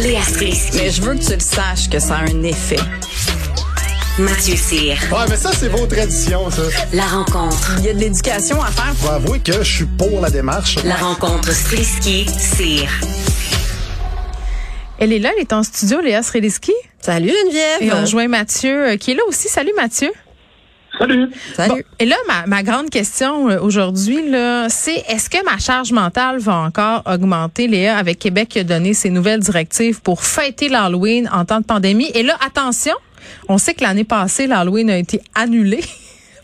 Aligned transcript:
Léa 0.00 0.22
Strisky. 0.22 0.76
Mais 0.78 0.90
je 0.90 1.02
veux 1.02 1.14
que 1.14 1.22
tu 1.24 1.32
le 1.34 1.40
saches 1.40 1.88
que 1.90 1.98
ça 1.98 2.16
a 2.16 2.22
un 2.22 2.42
effet. 2.42 2.78
Mathieu 4.18 4.56
Cyr. 4.56 4.96
Ouais, 5.12 5.26
mais 5.28 5.36
ça, 5.36 5.52
c'est 5.52 5.68
vos 5.68 5.86
traditions, 5.86 6.50
ça. 6.50 6.62
La 6.92 7.06
rencontre. 7.06 7.76
Il 7.78 7.84
y 7.84 7.88
a 7.90 7.94
de 7.94 7.98
l'éducation 7.98 8.60
à 8.62 8.68
faire. 8.68 8.94
Faut 8.96 9.10
avouer 9.10 9.40
que 9.40 9.52
je 9.62 9.74
suis 9.76 9.84
pour 9.84 10.20
la 10.20 10.30
démarche. 10.30 10.76
La 10.84 10.96
rencontre 10.96 11.52
Strisky-Cyr. 11.52 12.88
Elle 14.98 15.12
est 15.12 15.18
là, 15.18 15.30
elle 15.36 15.42
est 15.42 15.52
en 15.52 15.62
studio, 15.62 16.00
Léa 16.00 16.22
Srediski. 16.22 16.72
Salut 17.00 17.30
Geneviève. 17.30 17.82
Et 17.82 17.92
on 17.92 18.00
rejoint 18.00 18.28
Mathieu, 18.28 18.90
euh, 18.92 18.96
qui 18.96 19.10
est 19.12 19.14
là 19.14 19.22
aussi. 19.28 19.48
Salut 19.48 19.72
Mathieu. 19.76 20.10
Salut. 20.98 21.30
Salut. 21.54 21.70
Bon, 21.74 21.80
et 21.98 22.04
là, 22.04 22.16
ma, 22.26 22.46
ma 22.46 22.62
grande 22.62 22.90
question 22.90 23.48
euh, 23.48 23.58
aujourd'hui, 23.60 24.28
là, 24.28 24.68
c'est 24.68 25.02
est-ce 25.08 25.30
que 25.30 25.42
ma 25.44 25.58
charge 25.58 25.92
mentale 25.92 26.38
va 26.38 26.56
encore 26.56 27.02
augmenter, 27.06 27.66
Léa, 27.66 27.96
avec 27.96 28.18
Québec 28.18 28.48
qui 28.50 28.58
a 28.58 28.64
donné 28.64 28.92
ses 28.94 29.10
nouvelles 29.10 29.40
directives 29.40 30.02
pour 30.02 30.22
fêter 30.22 30.68
l'Halloween 30.68 31.28
en 31.32 31.44
temps 31.44 31.60
de 31.60 31.64
pandémie? 31.64 32.10
Et 32.14 32.22
là, 32.22 32.36
attention, 32.44 32.94
on 33.48 33.58
sait 33.58 33.74
que 33.74 33.82
l'année 33.82 34.04
passée, 34.04 34.46
l'Halloween 34.46 34.90
a 34.90 34.98
été 34.98 35.20
annulé. 35.34 35.80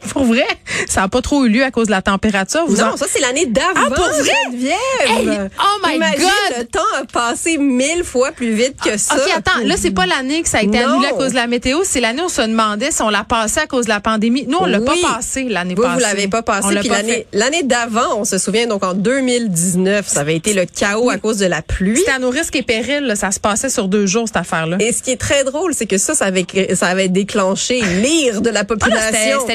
Pour 0.11 0.25
vrai, 0.25 0.47
ça 0.89 1.03
n'a 1.03 1.09
pas 1.09 1.21
trop 1.23 1.45
eu 1.45 1.49
lieu 1.49 1.65
à 1.65 1.71
cause 1.71 1.87
de 1.87 1.91
la 1.93 2.03
température. 2.03 2.65
Vous 2.67 2.77
non, 2.77 2.93
en- 2.93 2.97
ça 2.97 3.07
c'est 3.09 3.21
l'année 3.21 3.47
d'avant. 3.47 3.69
Ah, 3.77 3.91
pour 3.91 4.05
vrai? 4.07 4.33
Geneviève. 4.51 4.75
Hey, 5.07 5.29
oh 5.59 5.87
my 5.87 5.97
Imagine, 5.97 6.21
God! 6.23 6.59
Le 6.59 6.65
temps 6.67 6.81
a 7.01 7.05
passé 7.05 7.59
mille 7.59 8.05
fois 8.05 8.33
plus 8.33 8.53
vite 8.53 8.77
que 8.83 8.97
ça. 8.97 9.17
OK, 9.17 9.23
attends, 9.37 9.65
là, 9.65 9.75
c'est 9.79 9.91
pas 9.91 10.07
l'année 10.07 10.43
que 10.43 10.49
ça 10.49 10.59
a 10.59 10.63
été 10.63 10.79
Non. 10.79 10.93
annulé 10.95 11.09
à 11.09 11.13
cause 11.13 11.31
de 11.31 11.35
la 11.37 11.47
météo, 11.47 11.81
c'est 11.85 12.01
l'année 12.01 12.23
où 12.23 12.27
on 12.27 12.29
se 12.29 12.43
demandait 12.43 12.91
si 12.91 13.03
on 13.03 13.11
l'a 13.11 13.25
passé 13.25 13.61
à 13.61 13.67
cause 13.67 13.85
de 13.87 13.91
la 13.91 14.01
pandémie. 14.01 14.47
Nous, 14.49 14.59
on 14.59 14.67
l'a 14.67 14.79
Oui. 14.79 14.87
pas 15.03 15.15
passé 15.17 15.45
l'année 15.45 15.75
passée. 15.75 15.89
vous 15.95 15.99
l'avez 16.01 16.29
pas 16.29 16.43
passé. 16.43 16.69
Puis 16.81 16.91
l'année, 17.33 17.63
d'avant, 17.65 18.17
on 18.19 18.25
se 18.25 18.39
souvient, 18.39 18.67
donc 18.67 18.85
en 18.85 18.95
2019, 18.95 20.07
ça 20.09 20.21
avait 20.21 20.37
été 20.37 20.55
le 20.55 20.65
chaos 20.65 21.11
à 21.11 21.19
cause 21.19 21.39
de 21.39 21.47
la 21.47 21.63
pluie. 21.63 21.97
C'était 21.99 22.13
à 22.13 22.19
nos 22.19 22.31
risques 22.31 22.57
et 22.57 22.63
périls, 22.63 23.05
là, 23.05 23.17
ça 23.17 23.31
se 23.31 23.41
passait 23.41 23.69
sur 23.71 23.89
deux 23.89 24.07
jours, 24.07 24.27
cette 24.27 24.37
affaire-là. 24.37 24.77
Et 24.81 24.93
ce 24.93 25.03
qui 25.03 25.11
est 25.11 25.17
très 25.21 25.45
drôle, 25.45 25.75
c'est 25.75 25.87
que 25.87 25.99
ça, 25.99 26.15
ça 26.15 26.27
avait, 26.27 26.45
cré- 26.45 26.75
ça 26.75 26.87
avait 26.87 27.09
déclenché 27.09 27.81
l'ire 27.81 28.41
de 28.41 28.51
la 28.51 28.61
Ah, 28.61 28.63
là, 28.63 28.67
C'était 28.69 28.91
population. 28.91 29.41
c'était 29.41 29.55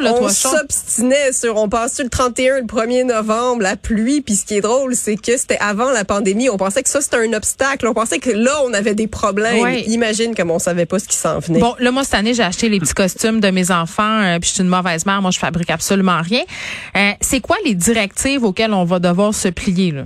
là, 0.00 0.12
on 0.14 0.18
toi, 0.18 0.30
s'obstinait 0.30 1.32
sur 1.32 1.56
on 1.56 1.68
passe 1.68 1.94
sur 1.94 2.04
le 2.04 2.10
31 2.10 2.60
le 2.60 2.66
1er 2.66 3.04
novembre 3.04 3.62
la 3.62 3.76
pluie 3.76 4.20
puis 4.20 4.34
ce 4.36 4.44
qui 4.44 4.54
est 4.56 4.60
drôle 4.60 4.94
c'est 4.94 5.16
que 5.16 5.36
c'était 5.36 5.58
avant 5.58 5.90
la 5.90 6.04
pandémie 6.04 6.48
on 6.48 6.56
pensait 6.56 6.82
que 6.82 6.88
ça 6.88 7.00
c'était 7.00 7.16
un 7.16 7.32
obstacle 7.32 7.86
on 7.86 7.94
pensait 7.94 8.18
que 8.18 8.30
là 8.30 8.52
on 8.64 8.72
avait 8.72 8.94
des 8.94 9.06
problèmes 9.06 9.62
Ouais. 9.62 9.82
imagine 9.82 10.34
comme 10.34 10.50
on 10.50 10.58
savait 10.58 10.86
pas 10.86 10.98
ce 10.98 11.06
qui 11.08 11.16
s'en 11.16 11.38
venait 11.38 11.58
Bon, 11.60 11.74
là, 11.78 11.90
moi, 11.90 12.04
cette 12.04 12.14
année, 12.14 12.34
j'ai 12.34 12.42
acheté 12.42 12.68
les 12.68 12.78
petits 12.80 12.92
costumes 12.94 13.40
de 13.40 13.48
mes 13.50 13.70
enfants, 13.70 14.20
euh, 14.22 14.38
puis 14.38 14.48
je 14.50 14.54
suis 14.54 14.62
une 14.62 14.68
mauvaise 14.68 15.06
mère. 15.06 15.22
Moi, 15.22 15.30
je 15.30 15.38
fabrique 15.38 15.70
absolument 15.70 16.20
rien. 16.22 16.42
Euh, 16.96 17.12
c'est 17.20 17.40
quoi 17.40 17.56
les 17.64 17.74
directives 17.74 18.44
auxquelles 18.44 18.72
on 18.74 18.84
va 18.84 18.98
devoir 18.98 19.34
se 19.34 19.48
plier, 19.48 19.92
là? 19.92 20.02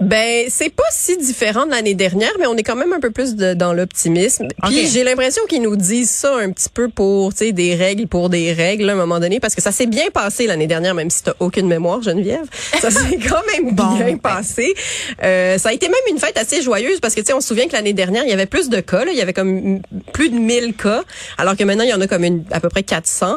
Ben, 0.00 0.46
c'est 0.48 0.70
pas 0.70 0.82
si 0.92 1.16
différent 1.18 1.66
de 1.66 1.70
l'année 1.72 1.94
dernière, 1.94 2.32
mais 2.38 2.46
on 2.46 2.56
est 2.56 2.62
quand 2.62 2.76
même 2.76 2.92
un 2.92 3.00
peu 3.00 3.10
plus 3.10 3.34
de- 3.36 3.54
dans 3.54 3.72
l'optimisme. 3.72 4.48
Puis 4.64 4.86
j'ai 4.88 5.04
l'impression 5.04 5.42
qu'ils 5.48 5.62
nous 5.62 5.76
disent 5.76 6.10
ça 6.10 6.36
un 6.36 6.50
petit 6.52 6.68
peu 6.72 6.88
pour, 6.88 7.32
tu 7.34 7.38
sais, 7.46 7.52
des 7.52 7.74
règles 7.74 8.06
pour 8.06 8.30
des 8.30 8.52
règles 8.52 8.88
à 8.88 8.92
un 8.92 8.96
moment 8.96 9.20
donné, 9.20 9.40
parce 9.40 9.54
que 9.54 9.60
ça 9.62 9.72
s'est 9.72 9.86
bien 9.86 10.08
passé 10.12 10.46
l'année 10.46 10.66
dernière, 10.66 10.94
même 10.94 11.10
si 11.10 11.22
t'as 11.22 11.34
aucune 11.40 11.66
mémoire, 11.68 12.02
Geneviève. 12.02 12.46
Ça 12.80 12.90
s'est 12.90 13.18
quand 13.18 13.42
même 13.52 13.74
Bon, 13.74 13.94
bien 13.96 14.06
ben. 14.06 14.18
passé. 14.18 14.74
Euh, 15.22 15.58
ça 15.58 15.68
a 15.68 15.72
été 15.72 15.86
même 15.88 15.96
une 16.10 16.18
fête 16.18 16.38
assez 16.38 16.62
joyeuse, 16.62 17.00
parce 17.00 17.14
que 17.14 17.20
tu 17.20 17.26
sais, 17.26 17.32
on 17.34 17.40
se 17.40 17.48
souvient 17.48 17.66
que 17.68 17.72
l'année 17.72 17.92
dernière, 17.92 18.24
il 18.24 18.30
y 18.30 18.32
avait 18.32 18.46
plus 18.46 18.68
de 18.70 18.80
cas, 18.80 19.04
là. 19.04 19.12
il 19.12 19.18
y 19.18 19.22
avait 19.22 19.32
comme 19.34 19.80
plus 20.12 20.30
de 20.30 20.36
1000 20.36 20.74
cas, 20.74 21.02
alors 21.38 21.56
que 21.56 21.64
maintenant 21.64 21.84
il 21.84 21.90
y 21.90 21.94
en 21.94 22.00
a 22.00 22.06
comme 22.06 22.24
une, 22.24 22.44
à 22.50 22.60
peu 22.60 22.68
près 22.68 22.82
400. 22.82 23.36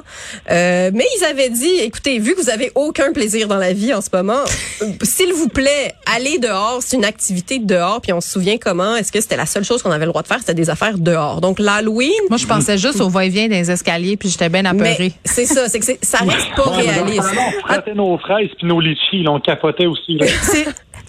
Euh, 0.50 0.92
mais 0.94 1.06
ils 1.20 1.24
avaient 1.26 1.50
dit, 1.50 1.76
écoutez, 1.82 2.20
vu 2.20 2.36
que 2.36 2.42
vous 2.42 2.50
avez 2.50 2.72
aucun 2.76 3.12
plaisir 3.12 3.48
dans 3.48 3.58
la 3.58 3.74
vie 3.74 3.94
en 3.94 4.02
ce 4.02 4.10
moment, 4.14 4.44
euh, 4.82 4.86
s'il 5.04 5.34
vous 5.34 5.48
plaît, 5.50 5.94
allez 6.16 6.33
dehors, 6.40 6.80
c'est 6.82 6.98
une 6.98 7.06
activité 7.06 7.60
dehors, 7.60 8.02
puis 8.02 8.14
on 8.14 8.22
se 8.22 8.30
souvient 8.30 8.58
comment, 8.58 8.96
est-ce 8.96 9.12
que 9.12 9.22
c'était 9.22 9.38
la 9.38 9.46
seule 9.46 9.64
chose 9.64 9.82
qu'on 9.82 9.92
avait 9.92 10.06
le 10.06 10.12
droit 10.12 10.22
de 10.22 10.28
faire, 10.28 10.40
c'était 10.40 10.54
des 10.54 10.70
affaires 10.70 10.98
dehors. 10.98 11.42
Donc 11.42 11.60
l'Halloween, 11.60 12.12
Moi, 12.30 12.38
je 12.38 12.48
pensais 12.48 12.78
juste 12.78 13.02
au 13.02 13.10
va-et-vient 13.10 13.48
des 13.48 13.72
escaliers, 13.72 14.18
puis 14.18 14.30
j'étais 14.30 14.50
bien 14.50 14.66
apeurée. 14.66 15.14
c'est 15.26 15.46
ça, 15.46 15.68
c'est 15.70 15.80
que 15.80 15.86
ça 16.02 16.20
reste 16.20 16.56
pas 16.56 16.70
réaliste. 16.70 17.30
On 17.38 17.68
frottait 17.68 17.94
nos 17.94 18.18
fraises 18.18 18.50
puis 18.58 18.68
nos 18.68 18.80
litchis, 18.80 19.24
là, 19.24 19.32
on 19.32 19.40
capotait 19.40 19.86
aussi. 19.86 20.18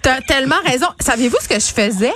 T'as 0.01 0.21
tellement 0.21 0.61
raison. 0.65 0.87
Saviez-vous 0.99 1.37
ce 1.41 1.47
que 1.47 1.59
je 1.59 1.73
faisais? 1.73 2.13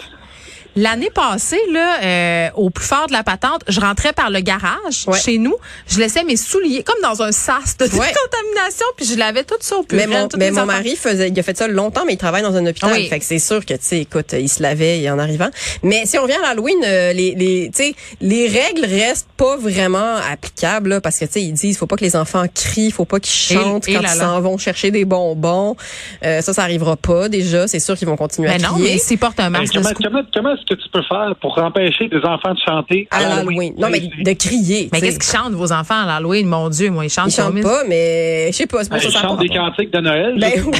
L'année 0.76 1.10
passée, 1.14 1.60
là, 1.72 1.98
euh, 2.04 2.50
au 2.56 2.70
plus 2.70 2.86
fort 2.86 3.08
de 3.08 3.12
la 3.14 3.24
patente, 3.24 3.62
je 3.68 3.80
rentrais 3.80 4.14
par 4.14 4.30
le 4.30 4.40
garage 4.40 5.06
Ouais. 5.08 5.20
chez 5.20 5.38
nous. 5.38 5.56
Je 5.88 6.00
laissais 6.00 6.24
mes 6.24 6.38
souliers 6.38 6.84
comme 6.84 7.02
dans 7.02 7.22
un 7.22 7.32
sas 7.32 7.76
de 7.78 7.86
Ouais. 7.86 7.90
décontamination, 7.90 8.86
puis 8.96 9.06
je 9.06 9.16
lavais 9.18 9.44
tout 9.44 9.56
ça 9.60 9.78
au 9.78 9.86
Mais 9.92 10.08
mon, 10.08 10.28
toutes 10.28 10.40
mais 10.40 10.52
mon 10.52 10.66
mari 10.66 10.96
faisait, 10.96 11.30
il 11.30 11.40
a 11.40 11.44
fait 11.44 11.58
ça 11.58 11.68
longtemps, 11.68 12.04
mais 12.06 12.14
il 12.14 12.18
travaille 12.18 12.44
dans 12.44 12.56
un 12.56 12.66
hôpital. 12.66 12.92
Oui. 12.94 13.08
Fait 13.10 13.20
que 13.20 13.26
c'est 13.26 13.40
sûr 13.40 13.66
que, 13.66 13.74
tu 13.74 13.80
sais, 13.82 14.00
écoute, 14.02 14.34
il 14.34 14.48
se 14.48 14.62
lavait 14.62 15.10
en 15.10 15.20
arrivant. 15.20 15.50
Mais 15.84 16.06
si 16.06 16.18
on 16.18 16.24
revient 16.24 16.36
à 16.44 16.50
l'Halloween, 16.50 16.78
euh, 16.86 17.14
les, 17.14 17.34
les, 17.36 17.72
tu 17.76 17.84
sais, 17.84 17.96
les 18.22 18.48
règles 18.48 18.86
restent 18.86 19.28
pas 19.38 19.58
vraiment 19.58 20.16
applicables, 20.32 20.90
là, 20.90 21.02
parce 21.02 21.18
que, 21.18 21.26
tu 21.26 21.32
sais, 21.34 21.42
ils 21.42 21.54
disent, 21.54 21.78
faut 21.78 21.88
pas 21.88 21.96
que 21.98 22.06
les 22.06 22.16
enfants 22.16 22.46
crient, 22.54 22.92
faut 22.92 23.06
pas 23.06 23.20
qu'ils 23.20 23.58
chantent 23.58 23.88
et 23.88 23.94
quand 23.96 24.02
là 24.02 24.12
ils 24.14 24.20
s'en 24.20 24.40
vont 24.42 24.58
chercher 24.58 24.92
des 24.92 25.06
bonbons. 25.06 25.76
Euh, 26.24 26.42
ça, 26.42 26.54
ça 26.54 26.64
arrivera 26.64 26.96
pas, 26.96 27.28
déjà. 27.30 27.68
C'est 27.68 27.80
sûr 27.80 27.98
qu'ils 27.98 28.08
vont 28.08 28.18
continuer 28.18 28.48
Mais 28.50 28.56
à 28.64 28.68
non, 28.70 28.76
crier. 28.76 28.94
mais 28.94 28.98
s'ils 29.00 29.18
portent 29.18 29.40
un 29.40 29.50
masque 29.50 29.74
de 29.74 29.78
comment 29.80 29.90
secours. 29.90 30.06
comment, 30.06 30.22
comment 30.34 30.56
que 30.66 30.74
tu 30.76 30.90
peux 30.92 31.02
faire 31.04 31.34
pour 31.42 31.58
empêcher 31.58 32.08
des 32.10 32.20
enfants 32.24 32.54
de 32.54 32.60
chanter 32.66 33.08
à 33.12 33.22
l'Halloween. 33.22 33.74
Non, 33.78 33.90
mais 33.90 34.00
de 34.02 34.34
crier. 34.34 34.90
Mais 34.92 35.02
qu'est-ce 35.02 35.20
qu'ils 35.20 35.38
chantent, 35.38 35.54
vos 35.54 35.72
enfants, 35.72 36.04
à 36.04 36.06
l'Halloween? 36.06 36.48
Mon 36.48 36.70
Dieu, 36.70 36.90
moi, 36.90 37.06
ils 37.06 37.10
chantent 37.10 37.28
Ils 37.28 37.36
chantent 37.42 37.62
pas, 37.62 37.84
mais 37.88 38.52
je 38.52 38.58
sais 38.58 38.68
pas, 38.68 38.84
c'est 38.84 38.90
Ben, 38.92 39.00
ça 39.00 39.08
Ils 39.08 39.12
chantent 39.12 39.40
des 39.40 39.50
cantiques 39.50 39.92
de 39.92 40.00
Noël. 40.00 40.36
Ben 40.40 40.52
oui, 40.66 40.72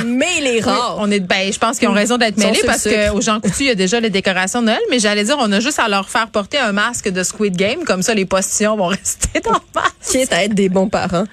on 0.00 0.04
met 0.04 0.26
les 0.42 0.52
Oui, 0.56 0.60
rares. 0.60 0.96
on 0.98 1.10
est 1.10 1.20
ben 1.20 1.52
je 1.52 1.58
pense 1.58 1.78
qu'ils 1.78 1.88
ont 1.88 1.92
raison 1.92 2.16
d'être 2.18 2.36
mêlés 2.38 2.60
parce 2.66 2.82
sucre. 2.82 2.94
que 2.94 3.10
aux 3.16 3.20
Jean 3.20 3.40
Coutu, 3.40 3.62
il 3.64 3.66
y 3.66 3.70
a 3.70 3.74
déjà 3.74 4.00
les 4.00 4.10
décorations 4.10 4.60
de 4.60 4.66
Noël, 4.66 4.80
mais 4.90 4.98
j'allais 4.98 5.24
dire 5.24 5.36
on 5.40 5.50
a 5.52 5.60
juste 5.60 5.78
à 5.78 5.88
leur 5.88 6.08
faire 6.08 6.28
porter 6.28 6.58
un 6.58 6.72
masque 6.72 7.08
de 7.10 7.22
Squid 7.22 7.56
Game 7.56 7.84
comme 7.84 8.02
ça 8.02 8.14
les 8.14 8.24
postillons 8.26 8.76
vont 8.76 8.86
rester 8.88 9.40
dans 9.40 9.52
le 9.52 9.58
masque. 9.74 9.92
quitte 10.10 10.32
à 10.32 10.44
être 10.44 10.54
des 10.54 10.68
bons 10.68 10.88
parents. 10.88 11.24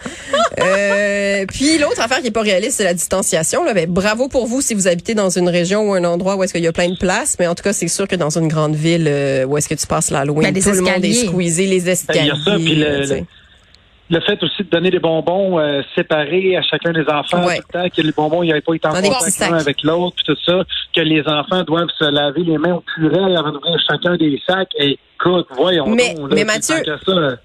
Euh, 0.60 1.46
puis 1.48 1.78
l'autre 1.78 2.02
affaire 2.02 2.22
qui 2.22 2.28
est 2.28 2.32
pas 2.32 2.42
réaliste, 2.42 2.78
c'est 2.78 2.84
la 2.84 2.94
distanciation. 2.94 3.64
Là. 3.64 3.74
Ben, 3.74 3.90
bravo 3.90 4.28
pour 4.28 4.48
vous 4.48 4.62
si 4.62 4.74
vous 4.74 4.88
habitez 4.88 5.14
dans 5.14 5.30
une 5.30 5.50
région 5.50 5.90
ou 5.90 5.94
un 5.94 6.04
endroit 6.04 6.36
où 6.36 6.44
est-ce 6.44 6.54
qu'il 6.54 6.64
y 6.64 6.68
a 6.68 6.72
plein 6.74 6.90
de 6.90 6.98
places, 6.98 7.38
mais 7.40 7.48
en 7.48 7.56
tout 7.56 7.64
cas, 7.64 7.74
c'est 7.80 7.88
sûr 7.88 8.08
que 8.08 8.16
dans 8.16 8.38
une 8.38 8.48
grande 8.48 8.76
ville 8.76 9.08
euh, 9.08 9.46
où 9.46 9.58
est-ce 9.58 9.70
que 9.70 9.76
tu 9.76 9.88
passes 9.88 10.12
l'Halloween, 10.12 10.44
Ben, 10.44 10.54
les 10.54 10.62
tout 10.62 10.70
le 10.72 10.82
monde 10.82 11.04
est 11.06 11.10
escaliers. 11.10 11.28
squeezé, 11.28 11.66
les 11.68 11.80
Ben, 11.80 11.86
Il 11.86 11.90
escaliers. 11.90 12.28
y 12.28 12.32
a 12.32 12.36
ça, 12.36 12.56
puis 12.56 12.76
le, 12.76 13.26
le, 14.12 14.22
fait 14.22 14.42
aussi 14.44 14.64
de 14.64 14.70
donner 14.70 14.90
des 14.90 15.00
bonbons 15.00 15.60
euh, 15.60 15.82
séparés 15.96 16.58
à 16.58 16.62
chacun 16.64 16.92
des 16.92 17.06
enfants 17.08 17.46
Ouais. 17.46 17.58
tout 17.58 17.64
le 17.74 17.80
temps, 17.84 17.90
que 17.96 18.02
les 18.02 18.12
bonbons 18.12 18.44
n'avaient 18.44 18.62
pas 18.62 18.74
été 18.74 18.88
en 18.88 18.92
contact 18.94 19.40
l'un 19.40 19.54
avec 19.58 19.84
l'autre, 19.84 20.16
puis 20.16 20.26
tout 20.34 20.42
ça, 20.46 20.64
que 20.96 21.02
les 21.02 21.22
enfants 21.28 21.64
doivent 21.64 21.90
se 21.98 22.06
laver 22.06 22.42
les 22.44 22.58
mains 22.58 22.74
au 22.76 22.84
purel 22.96 23.38
avant 23.38 23.52
d'ouvrir 23.52 23.78
chacun 23.90 24.18
des 24.18 24.42
sacs. 24.48 24.72
Et 24.80 24.98
écoute, 25.16 25.48
voyons 25.56 25.88
Mais- 25.88 26.16
donc, 26.16 26.30
là, 26.32 26.36
mais 26.36 26.60
c'est 26.60 26.74
Mathieu- 26.76 26.98
ça, 27.06 27.38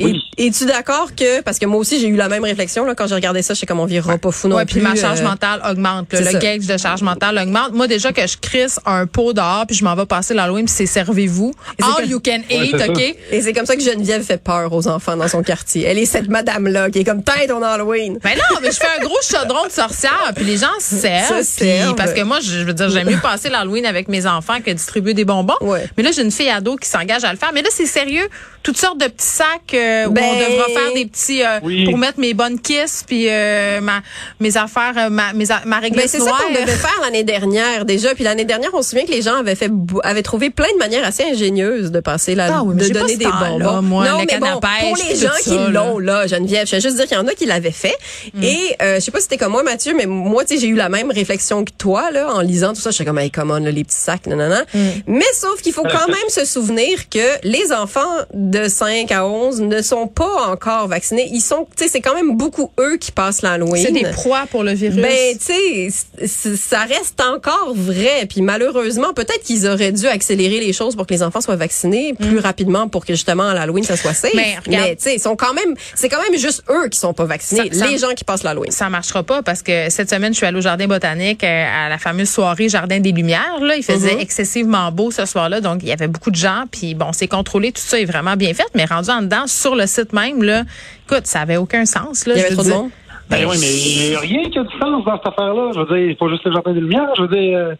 oui. 0.00 0.20
Es-tu 0.36 0.66
d'accord 0.66 1.14
que, 1.16 1.40
parce 1.42 1.58
que 1.58 1.66
moi 1.66 1.78
aussi 1.78 2.00
j'ai 2.00 2.08
eu 2.08 2.16
la 2.16 2.28
même 2.28 2.42
réflexion 2.44 2.84
là, 2.84 2.94
quand 2.94 3.06
j'ai 3.06 3.14
regardé 3.14 3.42
ça, 3.42 3.54
je 3.54 3.60
sais 3.60 3.66
comme 3.66 3.80
on 3.80 3.84
virera 3.86 4.18
pas 4.18 4.30
fou 4.32 4.48
non 4.48 4.56
Ouais, 4.56 4.64
plus. 4.64 4.74
puis 4.74 4.80
ma 4.82 4.94
charge 4.96 5.20
euh, 5.20 5.24
mentale 5.24 5.62
augmente. 5.68 6.12
là. 6.12 6.20
le 6.32 6.38
gauge 6.38 6.66
de 6.66 6.76
charge 6.76 7.02
mentale 7.02 7.38
augmente. 7.38 7.72
Moi, 7.72 7.86
déjà 7.86 8.12
que 8.12 8.26
je 8.26 8.36
crisse 8.40 8.80
un 8.86 9.06
pot 9.06 9.32
dehors, 9.32 9.64
puis 9.66 9.76
je 9.76 9.84
m'en 9.84 9.94
vais 9.94 10.06
passer 10.06 10.34
l'Halloween, 10.34 10.64
puis 10.66 10.74
c'est 10.76 10.86
servez-vous. 10.86 11.52
All 11.82 12.04
que- 12.04 12.08
you 12.10 12.20
can 12.20 12.38
Ouais, 12.50 12.66
eat, 12.68 12.74
OK? 12.74 12.96
ça. 12.96 13.34
Et 13.36 13.42
c'est 13.42 13.52
comme 13.52 13.66
ça 13.66 13.76
que 13.76 13.82
Geneviève 13.82 14.22
fait 14.24 14.42
peur 14.42 14.72
aux 14.72 14.88
enfants 14.88 15.16
dans 15.16 15.28
son 15.28 15.42
quartier. 15.42 15.84
Elle 15.84 15.98
est 15.98 16.06
cette 16.06 16.28
madame-là 16.28 16.90
qui 16.90 16.98
est 17.00 17.04
comme 17.04 17.22
tête 17.22 17.48
ton 17.48 17.62
Halloween. 17.62 18.18
Ben 18.22 18.34
non, 18.36 18.58
mais 18.62 18.70
je 18.72 18.76
fais 18.76 18.88
un 18.98 19.04
gros 19.04 19.16
chaudron 19.22 19.66
de 19.66 19.72
sorcière, 19.72 20.32
puis 20.34 20.44
les 20.44 20.56
gens 20.56 20.66
se 20.80 20.96
servent. 20.96 21.42
Se 21.42 21.56
puis- 21.60 21.94
parce 21.96 22.12
que 22.12 22.22
moi, 22.22 22.40
je 22.40 22.50
je 22.50 22.64
veux 22.64 22.74
dire, 22.74 22.88
j'aime 22.90 23.08
mieux 23.10 23.20
passer 23.20 23.48
l'Halloween 23.50 23.86
avec 23.86 24.08
mes 24.08 24.26
enfants 24.26 24.60
que 24.64 24.70
distribuer 24.70 25.14
des 25.14 25.24
bonbons. 25.24 25.54
Ouais. 25.60 25.86
Mais 25.96 26.02
là, 26.02 26.10
j'ai 26.12 26.22
une 26.22 26.30
fille 26.30 26.48
ado 26.50 26.76
qui 26.76 26.88
s'engage 26.88 27.24
à 27.24 27.30
le 27.32 27.38
faire. 27.38 27.50
Mais 27.54 27.62
là, 27.62 27.68
c'est 27.70 27.86
sérieux. 27.86 28.26
Toutes 28.62 28.78
sortes 28.78 28.98
de 28.98 29.06
petits 29.06 29.26
sacs 29.26 29.74
euh, 29.84 30.06
où 30.08 30.12
Ben- 30.12 30.24
on 30.24 30.38
devra 30.50 30.66
faire 30.68 30.92
des 30.94 31.06
petits 31.06 31.42
euh, 31.42 31.60
Oui. 31.62 31.84
pour 31.84 31.98
mettre 31.98 32.18
mes 32.18 32.34
bonnes 32.34 32.58
kisses, 32.60 33.04
puis 33.06 33.26
euh, 33.28 33.80
ma, 33.80 34.00
mes 34.40 34.56
affaires, 34.56 34.94
euh, 34.96 35.10
ma, 35.10 35.32
mes 35.32 35.50
a- 35.50 35.62
ma 35.64 35.76
Ben, 35.76 35.82
réglisse 35.82 36.10
c'est 36.12 36.18
ça 36.18 36.24
noire. 36.26 36.42
qu'on 36.46 36.52
devait 36.52 36.66
faire 36.72 36.98
l'année 37.02 37.24
dernière 37.24 37.84
déjà. 37.84 38.14
Puis 38.14 38.24
l'année 38.24 38.44
dernière, 38.44 38.70
on 38.74 38.82
se 38.82 38.90
souvient 38.90 39.04
que 39.06 39.10
les 39.12 39.22
gens 39.22 39.36
avaient 39.36 39.54
fait 39.54 39.70
avaient 40.02 40.22
trouvé 40.22 40.50
plein 40.50 40.72
de 40.72 40.78
manières 40.78 41.04
assez 41.06 41.24
ingénieuses 41.24 41.90
de 41.90 42.00
passer 42.00 42.34
la 42.34 42.58
Ah 42.58 42.62
oui, 42.64 42.76
de 42.76 42.88
donner 42.88 43.16
des 43.16 43.26
bonbons. 43.26 43.82
moi, 43.82 44.08
non, 44.08 44.20
le 44.20 44.26
mais 44.30 44.38
bon, 44.38 44.60
pêche, 44.60 44.88
pour 44.88 44.96
les 45.08 45.16
gens 45.16 45.28
qui 45.42 45.50
là. 45.50 45.68
l'ont 45.70 45.98
là, 45.98 46.26
Geneviève, 46.26 46.66
je 46.66 46.76
vais 46.76 46.80
juste 46.80 46.96
dire 46.96 47.06
qu'il 47.06 47.16
y 47.16 47.20
en 47.20 47.26
a 47.26 47.34
qui 47.34 47.46
l'avaient 47.46 47.70
fait. 47.70 47.96
Mm. 48.34 48.42
Et 48.42 48.76
euh, 48.82 48.94
je 48.96 49.00
sais 49.00 49.10
pas 49.10 49.18
si 49.18 49.24
c'était 49.24 49.36
comme 49.38 49.52
moi, 49.52 49.62
Mathieu, 49.62 49.94
mais 49.96 50.06
moi, 50.06 50.44
tu 50.44 50.54
sais, 50.54 50.60
j'ai 50.60 50.68
eu 50.68 50.74
la 50.74 50.88
même 50.88 51.10
réflexion 51.10 51.64
que 51.64 51.72
toi 51.76 52.10
là 52.10 52.32
en 52.34 52.40
lisant 52.40 52.72
tout 52.74 52.80
ça. 52.80 52.90
Je 52.90 52.96
suis 52.96 53.04
comme, 53.04 53.18
hey, 53.18 53.30
comment 53.30 53.58
là, 53.58 53.70
les 53.70 53.84
petits 53.84 53.96
sacs, 53.98 54.26
non, 54.26 54.36
non, 54.36 54.48
non. 54.48 54.62
Mm. 54.74 54.78
Mais 55.06 55.24
sauf 55.34 55.60
qu'il 55.62 55.72
faut 55.72 55.82
quand 55.82 56.08
même 56.08 56.28
se 56.28 56.44
souvenir 56.44 57.08
que 57.08 57.18
les 57.42 57.72
enfants 57.72 58.00
de 58.32 58.68
5 58.68 59.10
à 59.12 59.26
11 59.26 59.60
ne 59.60 59.73
ne 59.76 59.82
sont 59.82 60.06
pas 60.06 60.48
encore 60.48 60.88
vaccinés. 60.88 61.28
Ils 61.32 61.40
sont, 61.40 61.66
tu 61.76 61.84
sais, 61.84 61.90
c'est 61.90 62.00
quand 62.00 62.14
même 62.14 62.36
beaucoup 62.36 62.70
eux 62.80 62.96
qui 62.98 63.12
passent 63.12 63.42
l'Halloween. 63.42 63.84
C'est 63.84 63.92
des 63.92 64.10
proies 64.10 64.44
pour 64.50 64.62
le 64.62 64.72
virus. 64.72 64.96
Ben, 65.00 65.36
tu 65.38 65.90
sais, 65.90 66.56
ça 66.56 66.80
reste 66.84 67.20
encore 67.20 67.72
vrai. 67.74 68.26
Puis 68.28 68.42
malheureusement, 68.42 69.12
peut-être 69.14 69.42
qu'ils 69.42 69.66
auraient 69.66 69.92
dû 69.92 70.06
accélérer 70.06 70.60
les 70.60 70.72
choses 70.72 70.96
pour 70.96 71.06
que 71.06 71.12
les 71.14 71.22
enfants 71.22 71.40
soient 71.40 71.56
vaccinés 71.56 72.14
plus 72.14 72.38
rapidement 72.38 72.88
pour 72.88 73.04
que 73.04 73.12
justement 73.14 73.48
à 73.48 73.54
l'Halloween 73.54 73.84
ça 73.84 73.96
soit 73.96 74.14
safe. 74.14 74.32
Mm. 74.34 74.36
Mais 74.36 74.56
regarde- 74.66 74.88
tu 74.96 75.04
sais, 75.04 75.14
ils 75.16 75.20
sont 75.20 75.36
quand 75.36 75.54
même, 75.54 75.74
c'est 75.94 76.08
quand 76.08 76.22
même 76.22 76.38
juste 76.38 76.62
eux 76.70 76.88
qui 76.88 76.98
sont 76.98 77.12
pas 77.14 77.24
vaccinés, 77.24 77.70
Ça- 77.72 77.80
ça- 77.80 77.86
les 77.88 77.98
gens 77.98 78.14
qui 78.14 78.24
passent 78.24 78.42
l'Halloween. 78.42 78.70
ça 78.70 78.88
marchera 78.88 79.22
pas 79.22 79.42
parce 79.42 79.62
que 79.62 79.90
cette 79.90 80.10
semaine, 80.10 80.32
je 80.32 80.38
suis 80.38 80.46
allée 80.46 80.58
au 80.58 80.62
jardin 80.62 80.86
botanique 80.86 81.44
euh, 81.44 81.66
à 81.86 81.88
la 81.88 81.98
fameuse 81.98 82.28
soirée 82.30 82.68
Jardin 82.68 83.00
des 83.00 83.12
Lumières. 83.12 83.58
Là, 83.60 83.76
il 83.76 83.82
faisait 83.82 84.14
Mhm. 84.14 84.20
excessivement 84.20 84.90
beau 84.92 85.10
ce 85.10 85.24
soir-là, 85.26 85.60
donc 85.60 85.80
il 85.82 85.88
y 85.88 85.92
avait 85.92 86.08
beaucoup 86.08 86.30
de 86.30 86.36
gens. 86.36 86.64
Puis 86.70 86.94
bon, 86.94 87.12
c'est 87.12 87.28
contrôlé, 87.28 87.72
tout 87.72 87.82
ça 87.84 87.98
est 88.00 88.04
vraiment 88.04 88.36
bien 88.36 88.52
fait, 88.54 88.66
mais 88.74 88.84
rendu 88.84 89.10
en 89.10 89.22
dedans 89.22 89.46
sur 89.64 89.74
le 89.74 89.86
site 89.86 90.12
même, 90.12 90.42
là, 90.42 90.62
écoute, 91.06 91.26
ça 91.26 91.40
avait 91.40 91.56
aucun 91.56 91.84
sens. 91.86 92.26
Là, 92.26 92.34
Il 92.36 92.40
y 92.42 92.44
avait 92.44 92.54
trop 92.54 92.64
de 92.64 92.68
monde? 92.68 92.90
Ben 93.30 93.46
oui, 93.48 93.56
mais 93.58 93.72
il 93.72 94.10
n'y 94.10 94.14
a 94.16 94.20
rien 94.20 94.50
qui 94.50 94.58
a 94.58 94.64
du 94.64 94.78
sens 94.78 95.02
dans 95.04 95.16
cette 95.16 95.26
affaire-là. 95.26 95.70
Je 95.74 95.80
veux 95.80 95.86
dire, 95.98 96.08
c'est 96.10 96.18
pas 96.18 96.28
juste 96.28 96.44
le 96.44 96.52
jardin 96.52 96.72
des 96.74 96.80
lumières. 96.80 97.08
Je 97.16 97.22
veux 97.22 97.28
dire, 97.28 97.56
euh, 97.58 97.74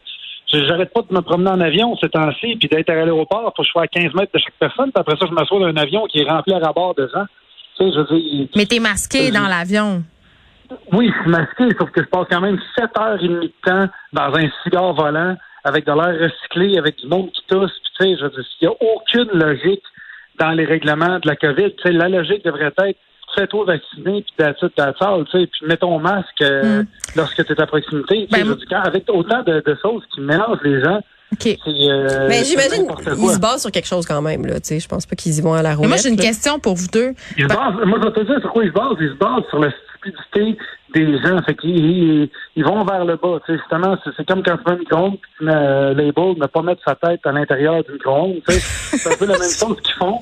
je- 0.50 0.64
j'arrête 0.66 0.90
pas 0.94 1.02
de 1.02 1.14
me 1.14 1.20
promener 1.20 1.50
en 1.50 1.60
avion 1.60 1.94
ces 2.00 2.08
temps-ci, 2.08 2.56
puis 2.56 2.69
d'être 2.69 2.88
à 2.88 2.94
l'aéroport, 2.94 3.52
faut 3.54 3.62
que 3.62 3.66
je 3.66 3.70
sois 3.70 3.82
à 3.82 3.86
15 3.86 4.14
mètres 4.14 4.32
de 4.32 4.38
chaque 4.38 4.54
personne, 4.58 4.90
puis 4.90 5.00
après 5.00 5.16
ça, 5.19 5.26
je 5.28 5.34
m'assois 5.34 5.58
dans 5.60 5.66
un 5.66 5.76
avion 5.76 6.06
qui 6.06 6.20
est 6.20 6.28
rempli 6.31 6.54
à 6.54 6.58
rabord 6.60 6.94
de 6.94 7.08
gens. 7.14 7.26
Tu 7.76 7.84
sais, 7.84 7.92
je 7.92 7.98
veux 7.98 8.19
dire, 8.19 8.48
Mais 8.56 8.64
t'es 8.66 8.78
masqué 8.81 9.31
dans 9.31 9.46
l'avion. 9.48 10.02
oui, 10.92 11.10
je 11.14 11.22
suis 11.22 11.31
masqué, 11.31 11.64
sauf 11.78 11.90
que 11.90 12.02
je 12.02 12.08
passe 12.08 12.26
quand 12.31 12.40
même 12.40 12.58
7 12.78 12.90
heures 12.98 13.22
et 13.22 13.28
demie 13.28 13.48
de 13.48 13.70
temps 13.70 13.86
dans 14.14 14.34
un 14.34 14.48
cigare 14.62 14.94
volant, 14.94 15.36
avec 15.64 15.84
de 15.84 15.92
l'air 15.92 16.20
recyclé, 16.20 16.78
avec 16.78 16.96
du 17.00 17.06
monde 17.06 17.31
qui 17.32 17.42
tousse, 17.48 17.72
puis 17.82 17.92
tu 17.98 18.04
sais, 18.04 18.16
je 18.19 18.25
veux 18.25 18.31
dire, 18.31 18.44
il 18.62 18.69
n'y 18.69 18.75
a 18.75 18.76
aucune 18.94 19.38
logique 19.38 19.82
dans 20.38 20.50
les 20.50 20.64
règlements 20.64 21.19
de 21.19 21.26
la 21.28 21.36
COVID. 21.36 21.75
Tu 21.76 21.82
sais, 21.82 21.92
la 21.92 22.08
logique 22.08 22.44
devrait 22.44 22.72
être 22.78 22.98
fais-toi 23.36 23.64
vacciner, 23.64 24.22
puis 24.36 24.46
all, 24.46 25.25
tu 25.25 25.40
sais, 25.40 25.46
puis 25.48 25.66
mets 25.66 25.76
ton 25.76 25.98
masque 25.98 26.40
euh, 26.42 26.84
lorsque 27.16 27.44
tu 27.44 27.52
es 27.52 27.60
à 27.60 27.66
proximité. 27.66 28.28
Ben, 28.31 28.44
je 28.46 28.52
quand- 28.70 28.82
avec 28.82 29.04
autant 29.08 29.42
de, 29.42 29.60
de 29.60 29.76
choses 29.82 30.02
qui 30.14 30.20
mélangent 30.20 30.60
les 30.62 30.81
gens, 30.81 30.98
OK. 31.32 31.40
c'est... 31.42 31.58
Euh, 31.66 32.28
Mais 32.28 32.44
c'est 32.44 32.50
j'imagine 32.50 32.86
qu'ils 32.86 33.31
se 33.31 33.40
basent 33.40 33.62
sur 33.62 33.72
quelque 33.72 33.88
chose 33.88 34.06
quand 34.06 34.22
même 34.22 34.46
là, 34.46 34.60
tu 34.60 34.69
sais, 34.69 34.78
je 34.78 34.86
pense 34.86 35.04
pas 35.04 35.16
qu'ils 35.16 35.36
y 35.36 35.40
vont 35.40 35.54
à 35.54 35.62
la 35.62 35.70
Mais 35.70 35.75
roulette. 35.75 35.88
moi, 35.88 35.96
j'ai 36.00 36.10
une 36.10 36.16
là. 36.16 36.22
question 36.22 36.60
pour 36.60 36.76
vous 36.76 36.86
deux. 36.92 37.12
Ils 37.36 37.42
se 37.42 37.48
basent- 37.48 37.84
moi, 37.84 37.98
je 38.00 38.08
vais 38.08 38.12
te 38.12 38.20
dire 38.20 38.40
sur 38.40 38.52
quoi 38.52 38.62
ils 38.64 38.69
se 38.69 38.75
basent. 38.75 38.96
Ils 39.00 39.08
se 39.08 39.14
basent 39.14 39.48
sur 39.50 39.58
la 39.58 39.70
stupidité 40.05 40.59
des 40.95 41.19
gens. 41.19 41.43
Fait 41.43 41.55
qu'ils 41.55 41.77
ils, 41.77 42.31
ils 42.56 42.65
vont 42.65 42.85
vers 42.85 43.05
le 43.05 43.17
bas. 43.17 43.39
Justement, 43.49 43.97
c'est, 44.05 44.27
comme 44.27 44.43
quand 44.43 44.56
tu 44.56 44.65
mets 44.65 44.73
un 44.73 44.79
micro-ondes, 44.79 45.19
puis 45.21 45.31
tu 45.39 45.45
mets 45.45 45.53
euh, 45.55 45.95
label, 45.95 46.35
ne 46.39 46.47
pas 46.47 46.62
mettre 46.62 46.83
sa 46.87 46.95
tête 46.95 47.21
à 47.25 47.33
l'intérieur 47.33 47.83
du 47.85 47.93
micro-ondes. 47.93 48.41
C'est 48.49 49.12
un 49.12 49.17
peu 49.17 49.27
la 49.27 49.39
même 49.39 49.51
chose 49.51 49.81
qu'ils 49.83 49.95
font. 49.95 50.21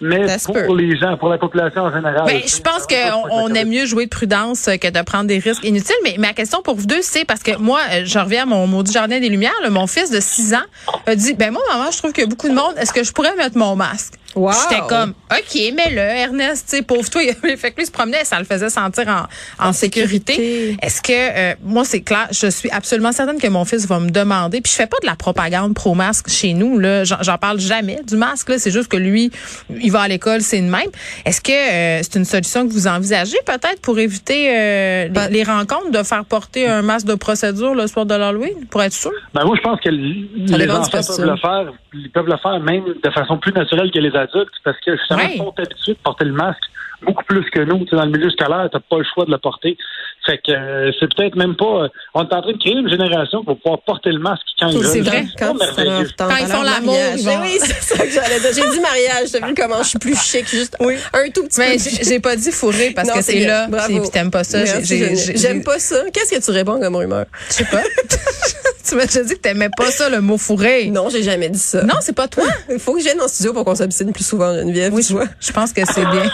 Mais 0.00 0.26
Ça 0.36 0.52
pour 0.64 0.74
les 0.74 0.96
gens, 0.96 1.16
pour 1.16 1.28
la 1.28 1.38
population 1.38 1.82
en 1.82 1.92
général. 1.92 2.24
Ben, 2.26 2.42
je 2.44 2.60
pense 2.60 2.88
qu'on 2.88 3.30
on 3.30 3.54
aime 3.54 3.68
mieux 3.68 3.86
jouer 3.86 4.06
de 4.06 4.10
prudence 4.10 4.68
que 4.80 4.90
de 4.90 5.02
prendre 5.02 5.26
des 5.26 5.38
risques 5.38 5.64
inutiles. 5.64 5.94
Mais 6.02 6.16
ma 6.18 6.32
question 6.32 6.60
pour 6.60 6.74
vous 6.74 6.86
deux, 6.86 7.02
c'est 7.02 7.24
parce 7.24 7.44
que 7.44 7.56
moi, 7.58 7.78
euh, 7.92 8.02
je 8.04 8.18
reviens 8.18 8.42
à 8.42 8.46
mon 8.46 8.66
maudit 8.66 8.92
jardin 8.92 9.20
des 9.20 9.28
Lumières. 9.28 9.52
là, 9.62 9.70
mon 9.70 9.86
fils 9.86 10.10
de 10.10 10.18
6 10.18 10.54
ans 10.54 10.66
a 11.06 11.14
dit, 11.14 11.34
ben 11.34 11.52
moi, 11.52 11.62
maman, 11.72 11.90
je 11.92 11.98
trouve 11.98 12.12
qu'il 12.12 12.24
y 12.24 12.26
a 12.26 12.28
beaucoup 12.28 12.48
de 12.48 12.54
monde. 12.54 12.74
Est-ce 12.78 12.92
que 12.92 13.04
je 13.04 13.12
pourrais 13.12 13.36
mettre 13.36 13.56
mon 13.56 13.76
masque? 13.76 14.14
Wow. 14.34 14.52
J'étais 14.70 14.82
comme, 14.88 15.10
OK, 15.30 15.60
mais 15.76 15.90
le 15.90 15.98
Ernest, 15.98 16.66
tu 16.70 16.76
sais, 16.76 16.82
pauvre 16.82 17.08
toi, 17.10 17.22
il 17.22 17.34
fait 17.58 17.70
que 17.72 17.78
lui 17.80 17.86
se 17.86 17.90
promenait, 17.92 18.24
ça 18.24 18.38
le 18.38 18.44
faisait 18.44 18.70
sentir 18.70 19.04
en, 19.08 19.68
en, 19.68 19.72
sécurité. 19.72 20.32
sécurité. 20.34 20.76
Est-ce 20.82 21.02
que, 21.02 21.12
euh, 21.12 21.54
moi, 21.62 21.84
c'est 21.84 22.00
clair, 22.00 22.28
je 22.30 22.46
suis 22.48 22.70
absolument 22.70 23.12
certaine 23.12 23.38
que 23.38 23.48
mon 23.48 23.64
fils 23.64 23.86
va 23.86 24.00
me 24.00 24.10
demander, 24.10 24.60
puis 24.60 24.70
je 24.72 24.76
fais 24.76 24.86
pas 24.86 24.96
de 25.02 25.06
la 25.06 25.16
propagande 25.16 25.74
pro-masque 25.74 26.28
chez 26.28 26.54
nous, 26.54 26.78
là, 26.78 27.04
j'en 27.04 27.16
j'en 27.22 27.36
parle 27.38 27.60
jamais 27.60 28.00
du 28.06 28.16
masque, 28.16 28.48
là, 28.48 28.58
c'est 28.58 28.70
juste 28.70 28.88
que 28.88 28.96
lui, 28.96 29.30
il 29.70 29.92
va 29.92 30.02
à 30.02 30.08
l'école, 30.08 30.40
c'est 30.40 30.58
une 30.58 30.70
même. 30.70 30.90
Est-ce 31.24 31.40
que 31.40 31.52
euh, 31.52 32.00
c'est 32.02 32.16
une 32.18 32.24
solution 32.24 32.66
que 32.66 32.72
vous 32.72 32.86
envisagez 32.86 33.36
peut-être 33.46 33.80
pour 33.82 33.98
éviter 33.98 34.48
euh, 34.50 35.04
les- 35.04 35.08
Ben- 35.10 35.28
les, 35.30 35.42
rencontres, 35.44 35.90
de 35.90 36.02
faire 36.02 36.24
porter 36.24 36.66
un 36.66 36.82
masque 36.82 37.06
de 37.06 37.14
procédure 37.14 37.74
le 37.74 37.86
soir 37.86 38.06
de 38.06 38.14
l'Halloween, 38.14 38.66
pour 38.70 38.82
être 38.82 38.92
sûr? 38.94 39.12
Ben 39.34 39.44
moi, 39.44 39.56
je 39.56 39.62
pense 39.62 39.80
que 39.80 39.88
les 39.90 40.70
enfants 40.70 40.90
peuvent 40.90 41.20
le 41.30 41.36
faire. 41.36 41.72
Ils 41.94 42.10
peuvent 42.10 42.26
le 42.26 42.36
faire 42.38 42.58
même 42.60 42.84
de 43.02 43.10
façon 43.10 43.36
plus 43.38 43.52
naturelle 43.52 43.90
que 43.90 43.98
les 43.98 44.08
adultes 44.08 44.21
parce 44.64 44.78
que 44.84 44.96
justement, 44.96 45.18
Ouais. 45.20 45.30
ils 45.34 45.38
sont 45.38 45.54
habitués 45.56 45.92
de 45.94 45.98
porter 45.98 46.24
le 46.24 46.32
masque 46.32 46.60
beaucoup 47.02 47.24
plus 47.24 47.42
que 47.50 47.58
nous. 47.60 47.80
Tu 47.80 47.88
sais, 47.90 47.96
dans 47.96 48.04
le 48.04 48.12
milieu 48.12 48.30
scolaire, 48.30 48.68
t'as 48.72 48.78
pas 48.78 48.98
le 48.98 49.04
choix 49.12 49.24
de 49.24 49.30
le 49.32 49.38
porter. 49.38 49.76
Fait 50.24 50.38
que 50.38 50.52
euh, 50.52 50.92
c'est 51.00 51.12
peut-être 51.12 51.34
même 51.34 51.56
pas. 51.56 51.64
euh, 51.84 51.88
on 52.14 52.22
est 52.22 52.32
en 52.32 52.40
train 52.42 52.52
de 52.52 52.58
créer 52.58 52.74
une 52.74 52.88
génération 52.88 53.42
va 53.44 53.56
pouvoir 53.56 53.80
porter 53.82 54.12
le 54.12 54.20
masque 54.20 54.44
quand 54.56 54.68
ils 54.68 54.84
C'est 54.84 55.00
vrai, 55.00 55.24
Quand, 55.36 55.52
ils 55.58 56.46
font 56.46 56.62
l'amour, 56.62 56.96
Oui, 57.16 57.58
c'est 57.58 57.82
ça 57.96 58.04
que 58.06 58.10
j'allais 58.12 58.38
dire. 58.38 58.50
J'ai 58.54 58.70
dit 58.70 58.78
mariage. 58.80 59.32
T'as 59.32 59.44
vu 59.44 59.54
comment 59.54 59.82
je 59.82 59.88
suis 59.88 59.98
plus 59.98 60.16
chic, 60.22 60.48
juste 60.48 60.76
un 60.80 61.28
tout 61.30 61.42
petit 61.44 61.58
Mais 61.58 61.72
peu. 61.72 61.78
j'ai 61.82 62.04
j'ai 62.04 62.20
pas 62.20 62.36
dit 62.36 62.52
fourré 62.52 62.92
parce 62.94 63.08
Non, 63.08 63.14
que 63.14 63.22
c'est 63.22 63.44
là, 63.46 63.66
Bravo. 63.68 64.00
puis 64.00 64.10
t'aimes 64.10 64.30
pas 64.30 64.44
ça. 64.44 64.64
J'aime 64.64 65.64
pas 65.64 65.80
ça. 65.80 65.96
Qu'est-ce 66.12 66.36
que 66.38 66.44
tu 66.44 66.50
réponds 66.52 66.78
comme 66.78 66.94
rumeur? 66.94 67.26
Je 67.48 67.54
sais 67.54 67.64
pas. 67.64 67.82
tu 68.92 68.98
m'as 68.98 69.06
déjà 69.06 69.22
dit 69.22 69.34
que 69.34 69.40
t'aimais 69.40 69.70
pas 69.74 69.90
ça, 69.90 70.10
le 70.10 70.20
mot 70.20 70.36
fourré. 70.36 70.86
Non, 70.90 71.08
j'ai 71.08 71.22
jamais 71.22 71.48
dit 71.48 71.58
ça. 71.58 71.82
Non, 71.82 71.94
c'est 72.02 72.12
pas 72.14 72.28
toi. 72.28 72.44
Il 72.70 72.78
faut 72.78 72.92
que 72.92 72.98
je 73.00 73.04
vienne 73.04 73.20
en 73.22 73.28
studio 73.28 73.54
pour 73.54 73.64
qu'on 73.64 73.74
s'obstine 73.74 74.12
plus 74.12 74.26
souvent, 74.26 74.54
Geneviève. 74.54 74.92
Oui, 74.92 75.02
tu 75.02 75.08
je, 75.08 75.14
vois. 75.14 75.26
je 75.40 75.50
pense 75.50 75.72
que 75.72 75.80
c'est 75.86 76.04
bien. 76.04 76.30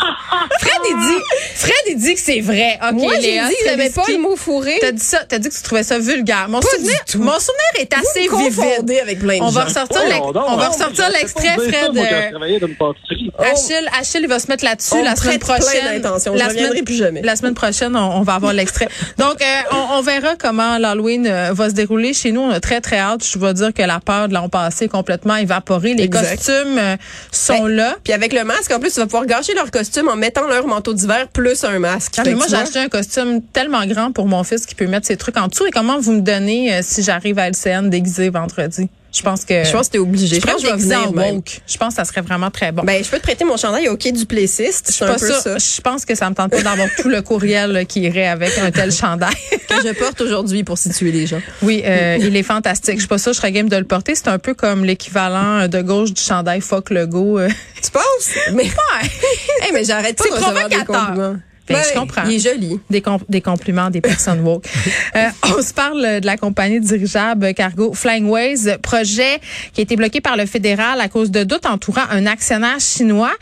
Fred, 0.61 0.81
il 0.91 0.97
dit, 0.97 1.23
Fred, 1.55 1.75
il 1.89 1.97
dit 1.99 2.15
que 2.15 2.21
c'est 2.21 2.41
vrai. 2.41 2.79
OK, 2.83 2.95
Moi, 2.95 3.15
j'ai 3.21 3.33
Léa, 3.33 3.49
dit 3.49 3.55
que 3.63 3.71
j'aimais 3.71 3.91
pas 3.91 4.03
le 4.09 4.19
mot 4.19 4.35
fourré. 4.35 4.79
T'as 4.81 4.91
dit 4.93 5.03
ça, 5.05 5.21
t'as 5.29 5.39
dit 5.39 5.49
que 5.49 5.55
tu 5.55 5.63
trouvais 5.63 5.85
ça 5.85 5.99
vulgaire. 6.01 6.49
Mon 6.49 6.59
Pas 6.61 6.67
souvenir, 6.69 6.93
du 7.07 7.13
tout. 7.13 7.19
mon 7.19 7.39
souvenir 7.39 7.71
est 7.79 7.93
assez 7.95 8.27
Vous 8.29 8.39
vivide. 8.39 8.91
avec 9.03 9.21
plein 9.21 9.39
de 9.39 9.43
On 9.43 9.51
va 9.51 9.61
gens. 9.61 9.67
ressortir, 9.69 10.01
non, 10.11 10.33
non, 10.33 10.45
on 10.49 10.57
va 10.57 10.69
ressortir 10.69 11.09
l'extrait, 11.11 11.55
Fred. 11.57 11.95
moi, 11.95 12.05
euh, 12.05 12.59
pâtisserie. 12.79 13.31
Achille, 13.39 13.89
Achille, 13.99 14.21
il 14.23 14.29
va 14.29 14.39
se 14.41 14.49
mettre 14.49 14.65
là-dessus 14.65 15.03
la 15.03 15.15
semaine 15.15 15.39
prochaine. 15.39 16.03
La 16.35 16.49
semaine, 16.51 16.85
plus 16.85 16.97
jamais. 16.97 17.23
la 17.23 17.37
semaine 17.37 17.55
prochaine, 17.55 17.95
on, 17.97 18.19
on 18.19 18.23
va 18.23 18.35
avoir 18.35 18.53
l'extrait. 18.53 18.89
Donc, 19.19 19.41
euh, 19.41 19.61
on, 19.73 19.99
on 19.99 20.03
verra 20.03 20.35
comment 20.37 20.79
l'Halloween 20.79 21.27
euh, 21.27 21.53
va 21.53 21.69
se 21.69 21.75
dérouler. 21.75 22.13
Chez 22.15 22.33
nous, 22.33 22.48
très, 22.61 22.81
très 22.81 22.99
hâte. 22.99 23.25
Je 23.25 23.39
dois 23.39 23.53
dire 23.53 23.73
que 23.73 23.83
la 23.83 24.01
peur 24.01 24.29
de 24.29 24.35
l'an 24.35 24.49
passé 24.49 24.87
est 24.87 24.89
complètement 24.89 25.37
évaporée. 25.37 25.95
Les 25.95 26.05
Exact. 26.05 26.37
costumes 26.37 26.79
euh, 26.79 26.97
sont 27.31 27.65
Ben, 27.65 27.69
là. 27.69 27.97
Puis 28.05 28.13
avec 28.13 28.33
le 28.33 28.45
masque, 28.45 28.71
en 28.73 28.81
plus, 28.81 28.93
tu 28.93 29.01
vas 29.01 29.07
pouvoir 29.07 29.27
gâcher 29.27 29.55
leur 29.55 29.71
costume 29.71 30.09
en 30.09 30.17
mettant 30.17 30.47
leur 30.47 30.67
manteau 30.67 30.95
d'hiver 30.95 31.29
plus 31.29 31.65
un 31.65 31.79
masque. 31.79 32.15
Ah, 32.19 32.23
mais 32.25 32.35
moi, 32.35 32.47
j'ai 32.49 32.57
acheté 32.57 32.79
un 32.79 32.89
costume 32.89 33.43
tellement 33.53 33.85
grand 33.87 34.13
pour 34.13 34.27
mon 34.27 34.45
fils 34.45 34.67
qui 34.67 34.75
peut 34.75 34.87
mettre 34.87 35.07
ses 35.07 35.17
trucs 35.17 35.37
en 35.37 35.49
dessous. 35.49 35.67
Et 35.67 35.71
comment 35.71 35.99
vous 35.99 36.13
me 36.13 36.21
donnez 36.21 36.75
euh, 36.75 36.81
si 36.83 37.03
j'arrive 37.03 37.39
à 37.39 37.49
LCN 37.49 37.89
déguisé 37.91 38.31
vendredi? 38.31 38.89
Je 39.13 39.23
pense 39.23 39.45
que. 39.45 39.65
Je 39.65 39.73
pense 39.73 39.87
que 39.87 39.93
t'es 39.93 39.99
obligé. 39.99 40.37
je 40.37 40.41
Je 40.41 40.47
pense 40.47 40.63
que 40.63 40.69
je 40.69 40.73
vais 40.73 40.77
venir 40.77 41.13
woke. 41.15 41.61
Je 41.67 41.77
pense 41.79 41.95
que 41.95 41.97
ça 41.97 42.05
serait 42.05 42.21
vraiment 42.21 42.51
très 42.51 42.73
bon. 42.73 42.83
Ben, 42.83 43.03
je 43.03 43.09
peux 43.09 43.17
te 43.17 43.23
prêter 43.23 43.45
mon 43.45 43.57
chandail 43.57 43.89
au 43.89 43.97
quai 43.97 44.13
du 44.13 44.27
Plessiste. 44.27 44.95
je 44.97 45.05
un 45.05 45.15
peu 45.15 45.33
ça 45.33 45.57
Je 45.59 45.81
pense 45.81 46.05
que 46.05 46.15
ça 46.15 46.29
me 46.29 46.35
tente 46.35 46.51
pas 46.51 46.63
d'avoir 46.63 46.89
tout 46.99 47.09
le 47.09 47.23
courriel 47.23 47.73
là, 47.73 47.85
qui 47.85 48.01
irait 48.01 48.29
avec 48.29 48.57
un 48.59 48.71
tel 48.71 48.93
chandail. 48.93 49.35
que 49.69 49.75
je 49.87 49.93
porte 49.95 50.21
aujourd'hui 50.21 50.65
pour 50.65 50.79
situer 50.79 51.13
les 51.13 51.27
gens. 51.27 51.41
Oui, 51.63 51.83
euh, 51.85 52.19
il 52.21 52.37
est 52.37 52.43
fantastique. 52.43 52.95
Je 52.95 53.01
suis 53.01 53.09
pas 53.09 53.19
sûre, 53.19 53.33
je 53.33 53.39
serais 53.39 53.53
game 53.53 53.69
de 53.69 53.77
le 53.77 53.85
porter. 53.85 54.15
C'est 54.15 54.29
un 54.29 54.39
peu 54.39 54.55
comme 54.55 54.85
l'équivalent 54.85 55.61
euh, 55.61 55.69
de 55.69 55.81
gauche 55.81 56.13
du 56.13 56.23
chandail 56.23 56.61
Fuck 56.61 56.91
Lego. 56.91 57.39
euh. 57.39 57.49
Tu 57.83 57.91
penses? 57.91 58.05
Mais, 58.53 58.65
hey, 59.63 59.73
mais 59.73 59.85
j'arrête 59.85 60.17
pas 60.17 60.25
C'est 60.25 60.31
de 60.31 60.35
recevoir 60.35 60.69
des 60.69 60.77
provocateur. 60.77 61.37
Compliments. 61.75 61.79
Ben, 61.79 61.95
je 61.95 61.99
comprends. 62.01 62.23
Il 62.29 62.35
est 62.37 62.39
joli. 62.53 62.81
Des, 62.91 63.01
com- 63.03 63.19
des 63.29 63.41
compliments 63.41 63.91
des 63.91 64.01
personnes 64.01 64.41
woke. 64.41 64.65
Euh, 65.17 65.29
on 65.57 65.63
se 65.63 65.73
parle 65.73 66.21
de 66.21 66.27
la 66.27 66.37
compagnie 66.37 66.81
dirigeable 66.81 67.55
cargo 67.55 67.93
Flying 67.95 68.29
Ways, 68.29 68.77
projet 68.83 69.41
qui 69.73 69.81
a 69.81 69.83
été 69.83 69.97
bloqué 69.97 70.21
par 70.21 70.37
le 70.37 70.45
fédéral 70.47 71.01
à 71.01 71.09
cause 71.09 71.31
de 71.31 71.45
doutes 71.45 71.67
entourant 71.67 72.03
un 72.11 72.27
actionnaire 72.27 72.79
chinois. 72.79 73.33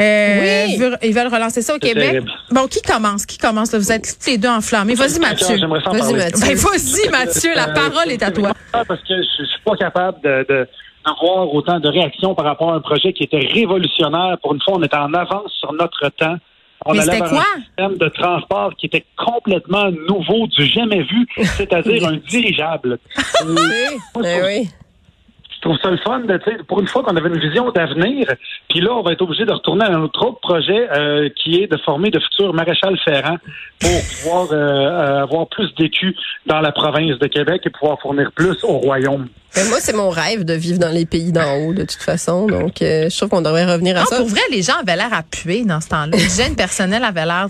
Euh, 0.00 0.66
Oui. 0.66 0.98
ils 1.02 1.14
veulent- 1.14 1.26
relancer 1.34 1.62
ça 1.62 1.74
au 1.74 1.78
Québec. 1.78 2.10
terrible. 2.10 2.30
Bon, 2.50 2.66
qui 2.66 2.82
commence? 2.82 3.24
Qui 3.26 3.38
commence? 3.38 3.72
là? 3.72 3.78
Vous 3.78 3.90
êtes 3.90 4.16
tous 4.22 4.30
les 4.30 4.38
deux 4.38 4.48
enflammés. 4.48 4.94
Vas-y, 4.94 5.18
Mathieu. 5.18 5.46
Vas-y. 5.56 5.66
Mathieu. 5.66 6.38
Ben, 6.40 6.54
vas-y, 6.56 7.08
Mathieu. 7.10 7.50
La 7.54 7.68
Euh, 7.70 7.72
parole 7.74 8.10
est 8.12 8.22
à 8.22 8.30
toi. 8.30 8.52
Parce 8.72 9.00
que 9.00 9.14
je, 9.16 9.44
suis 9.44 9.60
pas 9.64 9.76
capable 9.76 10.20
de, 10.22 10.46
de, 10.48 10.54
de 10.64 11.10
voir 11.20 11.52
autant 11.52 11.80
de 11.80 11.88
réactions 11.88 12.34
par 12.34 12.44
rapport 12.44 12.72
à 12.72 12.76
un 12.76 12.80
projet 12.80 13.12
qui 13.12 13.24
était 13.24 13.38
révolutionnaire. 13.52 14.36
Pour 14.42 14.54
une 14.54 14.60
fois, 14.62 14.74
on 14.76 14.82
était 14.82 14.96
en 14.96 15.12
avance 15.14 15.50
sur 15.58 15.72
notre 15.72 16.08
temps. 16.10 16.36
On 16.86 16.92
Mais 16.92 17.00
allait 17.00 17.12
c'était 17.12 17.28
quoi? 17.28 17.44
un 17.56 17.60
système 17.62 17.96
de 17.98 18.08
transport 18.10 18.74
qui 18.76 18.86
était 18.86 19.04
complètement 19.16 19.90
nouveau, 20.08 20.46
du 20.48 20.66
jamais 20.66 21.02
vu, 21.02 21.26
c'est-à-dire 21.56 22.06
un 22.08 22.16
dirigeable. 22.28 22.98
Euh, 23.46 24.22
Ben 24.22 24.42
oui. 24.44 24.68
je 24.68 24.68
trouve 24.68 24.83
ça 25.82 25.90
le 25.90 25.96
fun 25.98 26.20
de, 26.20 26.36
tu 26.38 26.50
sais, 26.50 26.58
pour 26.68 26.80
une 26.80 26.86
fois 26.86 27.02
qu'on 27.02 27.16
avait 27.16 27.28
une 27.28 27.38
vision 27.40 27.70
d'avenir, 27.70 28.26
puis 28.68 28.80
là, 28.80 28.92
on 28.94 29.02
va 29.02 29.12
être 29.12 29.22
obligé 29.22 29.44
de 29.44 29.52
retourner 29.52 29.84
à 29.84 29.90
notre 29.90 30.26
autre 30.26 30.40
projet 30.40 30.88
euh, 30.92 31.28
qui 31.42 31.62
est 31.62 31.66
de 31.66 31.76
former 31.78 32.10
de 32.10 32.20
futurs 32.20 32.52
maréchals 32.52 32.98
ferrants 33.04 33.38
pour 33.80 33.90
pouvoir 34.12 34.52
euh, 34.52 34.56
euh, 34.56 35.22
avoir 35.22 35.48
plus 35.48 35.74
d'écus 35.76 36.14
dans 36.46 36.60
la 36.60 36.72
province 36.72 37.18
de 37.18 37.26
Québec 37.26 37.62
et 37.64 37.70
pouvoir 37.70 37.98
fournir 38.00 38.30
plus 38.34 38.62
au 38.64 38.78
royaume. 38.78 39.28
Ben, 39.54 39.68
moi, 39.68 39.78
c'est 39.80 39.94
mon 39.96 40.10
rêve 40.10 40.44
de 40.44 40.54
vivre 40.54 40.78
dans 40.78 40.92
les 40.92 41.06
pays 41.06 41.30
d'en 41.32 41.56
haut, 41.58 41.72
de 41.72 41.82
toute 41.84 42.02
façon. 42.02 42.46
Donc, 42.46 42.82
euh, 42.82 43.08
je 43.08 43.16
trouve 43.16 43.28
qu'on 43.28 43.42
devrait 43.42 43.64
revenir 43.70 43.96
à 43.96 44.00
Non, 44.00 44.06
ça. 44.06 44.16
pour 44.16 44.26
vrai, 44.26 44.40
les 44.50 44.62
gens 44.62 44.74
avaient 44.82 44.96
l'air 44.96 45.12
à 45.12 45.22
puer 45.22 45.64
dans 45.64 45.80
ce 45.80 45.88
temps-là. 45.88 46.16
L'hygiène 46.16 46.56
personnelle 46.56 47.04
avait 47.04 47.24
l'air 47.24 47.46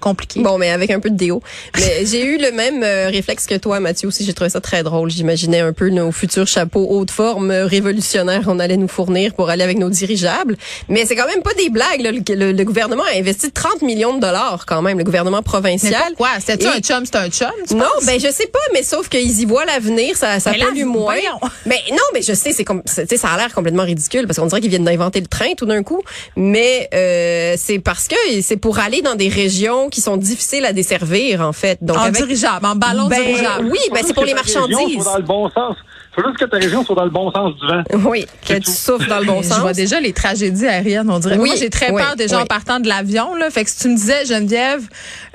compliqué. 0.00 0.40
Bon, 0.40 0.58
mais 0.58 0.70
avec 0.70 0.90
un 0.90 1.00
peu 1.00 1.10
de 1.10 1.16
déo. 1.16 1.42
Mais 1.76 2.04
j'ai 2.06 2.24
eu 2.24 2.38
le 2.38 2.52
même 2.52 2.82
euh, 2.82 3.08
réflexe 3.08 3.46
que 3.46 3.54
toi, 3.56 3.80
Mathieu, 3.80 4.08
aussi. 4.08 4.24
J'ai 4.24 4.32
trouvé 4.34 4.50
ça 4.50 4.60
très 4.60 4.82
drôle. 4.82 5.10
J'imaginais 5.10 5.60
un 5.60 5.72
peu 5.72 5.88
nos 5.90 6.12
futurs 6.12 6.46
chapeaux 6.46 6.86
haute 6.90 7.10
forme 7.10 7.50
euh, 7.50 7.66
révolutionnaires 7.66 8.42
qu'on 8.44 8.58
allait 8.58 8.76
nous 8.76 8.88
fournir 8.88 9.34
pour 9.34 9.50
aller 9.50 9.62
avec 9.64 9.78
nos 9.78 9.90
dirigeables. 9.90 10.56
Mais 10.88 11.04
c'est 11.06 11.16
quand 11.16 11.26
même 11.26 11.42
pas 11.42 11.54
des 11.54 11.70
blagues. 11.70 12.00
là. 12.00 12.12
Le, 12.12 12.20
le- 12.34 12.52
le 12.52 12.64
gouvernement 12.64 13.04
a 13.04 13.18
investi 13.18 13.50
30 13.50 13.82
millions 13.82 14.14
de 14.16 14.20
dollars 14.20 14.64
quand 14.66 14.82
même, 14.82 14.98
le 14.98 15.04
gouvernement 15.04 15.42
provincial. 15.42 16.02
pourquoi? 16.08 16.30
C'était-tu 16.40 16.66
Et- 16.66 16.68
un 16.68 16.80
chum? 16.80 17.04
C'est 17.04 17.16
un 17.16 17.28
chum? 17.28 17.50
tu 17.68 17.74
Non, 17.74 17.84
penses? 17.94 18.06
ben 18.06 18.18
je 18.20 18.30
sais 18.30 18.46
pas, 18.48 18.58
mais 18.72 18.82
sauf 18.82 19.08
qu'ils 19.08 19.40
y 19.40 19.44
voient 19.44 19.64
l'avenir, 19.64 20.16
ça, 20.16 20.40
ça 20.40 20.52
pollue 20.52 20.84
moins. 20.84 21.14
voyons. 21.14 21.38
Mais 21.66 21.80
non, 21.90 21.98
mais 22.14 22.22
je 22.22 22.32
sais, 22.32 22.52
c'est 22.52 22.64
comme, 22.64 22.82
ça 22.86 23.02
a 23.28 23.36
l'air 23.36 23.52
complètement 23.54 23.82
ridicule 23.84 24.26
parce 24.26 24.38
qu'on 24.38 24.46
dirait 24.46 24.60
qu'ils 24.60 24.70
viennent 24.70 24.84
d'inventer 24.84 25.20
le 25.20 25.26
train 25.26 25.52
tout 25.56 25.66
d'un 25.66 25.82
coup. 25.82 26.02
Mais 26.36 26.88
euh, 26.94 27.54
c'est 27.58 27.78
parce 27.78 28.08
que 28.08 28.14
c'est 28.42 28.56
pour 28.56 28.78
aller 28.78 29.02
dans 29.02 29.14
des 29.14 29.28
régions 29.28 29.67
qui 29.90 30.00
sont 30.00 30.16
difficiles 30.16 30.64
à 30.64 30.72
desservir 30.72 31.40
en 31.40 31.52
fait. 31.52 31.78
Donc 31.82 31.96
en 31.96 32.00
avec 32.02 32.16
dirigeable, 32.16 32.66
en 32.66 32.74
ballon 32.76 33.08
Ben, 33.08 33.22
dirigeable. 33.22 33.68
oui, 33.70 33.78
ben 33.92 34.02
c'est 34.04 34.14
pour 34.14 34.24
les 34.24 34.34
marchandises. 34.34 34.98
Faut 34.98 35.04
dans 35.04 35.16
le 35.16 35.22
bon 35.22 35.50
sens. 35.50 35.76
Faut 36.20 36.26
juste 36.28 36.38
que 36.38 36.44
ta 36.46 36.56
région 36.56 36.84
soit 36.84 36.94
dans 36.96 37.04
le 37.04 37.10
bon 37.10 37.30
sens 37.30 37.54
du 37.56 37.66
vent. 37.66 37.82
Oui, 38.10 38.26
que 38.46 38.54
tu 38.54 38.70
souffles 38.72 39.08
dans 39.08 39.20
le 39.20 39.26
bon 39.26 39.40
Je 39.42 39.48
vois 39.48 39.68
sens. 39.68 39.76
déjà 39.76 40.00
les 40.00 40.12
tragédies 40.12 40.66
aériennes, 40.66 41.08
on 41.10 41.18
dirait. 41.18 41.36
Oui, 41.38 41.48
Moi, 41.50 41.56
j'ai 41.58 41.70
très 41.70 41.90
oui, 41.92 42.02
peur 42.02 42.16
déjà 42.16 42.36
oui. 42.36 42.42
en 42.42 42.46
partant 42.46 42.80
de 42.80 42.88
l'avion. 42.88 43.34
Là. 43.36 43.50
Fait 43.50 43.64
que 43.64 43.70
si 43.70 43.78
tu 43.78 43.88
me 43.88 43.96
disais, 43.96 44.24
Geneviève, 44.26 44.82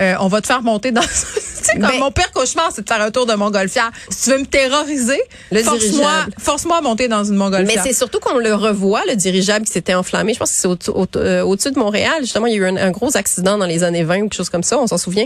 euh, 0.01 0.15
on 0.19 0.27
va 0.27 0.41
te 0.41 0.47
faire 0.47 0.61
monter 0.61 0.91
dans... 0.91 1.01
tu 1.01 1.07
sais, 1.09 1.73
comme 1.79 1.89
Ben- 1.91 1.99
mon 1.99 2.11
pire 2.11 2.31
cauchemar, 2.33 2.71
c'est 2.73 2.81
de 2.81 2.89
faire 2.89 3.01
un 3.01 3.11
tour 3.11 3.25
de 3.25 3.33
montgolfière. 3.33 3.91
Si 4.09 4.25
tu 4.25 4.29
veux 4.31 4.39
me 4.39 4.45
terroriser, 4.45 5.21
Le 5.51 5.63
force-moi 5.63 5.79
dirigeable. 5.91 6.33
force-moi 6.39 6.77
à 6.77 6.81
monter 6.81 7.07
dans 7.07 7.23
une 7.23 7.31
Mais 7.31 7.37
montgolfière. 7.37 7.83
c'est 7.85 7.93
surtout 7.93 8.19
qu'on 8.19 8.37
le 8.37 8.53
revoit, 8.53 9.01
le 9.07 9.15
dirigeable 9.15 9.65
qui 9.65 9.71
s'était 9.71 9.93
enflammé. 9.93 10.33
Je 10.33 10.39
pense 10.39 10.51
que 10.51 10.57
c'est 10.57 10.67
au- 10.89 10.97
au- 11.01 11.07
euh, 11.17 11.41
au-dessus 11.43 11.71
de 11.71 11.79
Montréal. 11.79 12.15
Justement, 12.21 12.47
il 12.47 12.53
y 12.53 12.55
a 12.55 12.59
eu 12.59 12.65
un, 12.67 12.75
un 12.77 12.91
gros 12.91 13.15
accident 13.15 13.57
dans 13.57 13.65
les 13.65 13.83
années 13.83 14.03
20 14.03 14.17
ou 14.17 14.21
quelque 14.23 14.35
chose 14.35 14.49
comme 14.49 14.63
ça. 14.63 14.77
On 14.79 14.87
s'en 14.87 14.97
souvient 14.97 15.25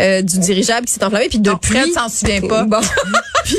euh, 0.00 0.20
du 0.22 0.38
dirigeable 0.38 0.86
qui 0.86 0.92
s'est 0.92 1.04
enflammé. 1.04 1.28
Puis 1.28 1.38
Non, 1.40 1.54
depuis, 1.54 1.70
Fred 1.78 1.92
s'en 1.94 2.08
souvient 2.10 2.42
pas. 2.42 2.62
Bon. 2.68 2.80
Puis, 3.44 3.56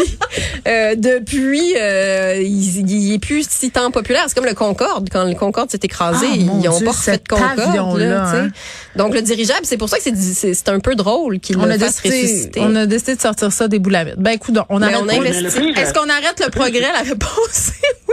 euh, 0.67 0.93
depuis, 1.39 1.75
euh, 1.77 2.41
il, 2.41 2.89
il 2.91 3.13
est 3.13 3.19
plus 3.19 3.47
si 3.49 3.71
tant 3.71 3.91
populaire. 3.91 4.23
C'est 4.27 4.35
comme 4.35 4.45
le 4.47 4.53
Concorde. 4.53 5.09
Quand 5.11 5.23
le 5.23 5.35
Concorde 5.35 5.69
s'est 5.69 5.79
écrasé, 5.83 6.27
Ah, 6.29 6.35
ils 6.35 6.49
ont 6.49 6.59
Dieu, 6.59 6.69
pas 6.85 6.91
refait 6.91 7.17
de 7.17 7.23
Concorde. 7.27 7.99
Là, 7.99 8.23
hein. 8.35 8.47
Donc 8.95 9.13
le 9.13 9.21
dirigeable, 9.21 9.61
c'est 9.63 9.77
pour 9.77 9.89
ça 9.89 9.97
que 9.97 10.03
c'est 10.03 10.15
c'est 10.15 10.53
c'est 10.53 10.69
un 10.69 10.79
peu 10.79 10.95
drôle 10.95 11.39
qu'il 11.39 11.57
on 11.57 11.65
le 11.65 11.71
a, 11.73 11.79
fasse 11.79 12.01
décidé, 12.01 12.21
ressusciter. 12.21 12.59
on 12.63 12.75
a 12.75 12.85
décidé 12.85 13.15
de 13.15 13.21
sortir 13.21 13.51
ça 13.51 13.67
des 13.67 13.79
boulamites. 13.79 14.15
Ben, 14.17 14.31
écoute, 14.31 14.55
on 14.69 14.79
Mais 14.79 14.85
arrête. 14.87 14.99
on 15.01 15.07
Est-ce 15.09 15.93
qu'on 15.93 16.09
arrête 16.09 16.41
le 16.43 16.51
progrès? 16.51 16.81
La 16.81 16.99
réponse 17.09 17.69
est 17.69 17.95